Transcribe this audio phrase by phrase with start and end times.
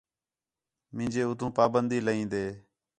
[0.95, 2.43] مینجے اُتّوں پابندی لائین٘دے